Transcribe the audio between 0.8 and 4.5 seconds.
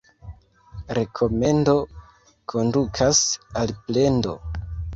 Rekomendo kondukas al plendo.